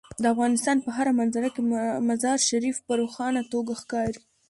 د 0.21 0.23
افغانستان 0.33 0.77
په 0.85 0.89
هره 0.97 1.11
منظره 1.19 1.49
کې 1.55 1.61
مزارشریف 2.09 2.77
په 2.87 2.93
روښانه 3.01 3.41
توګه 3.51 3.73
ښکاري. 3.81 4.19